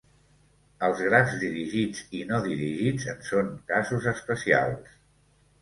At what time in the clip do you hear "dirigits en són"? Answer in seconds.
2.47-3.55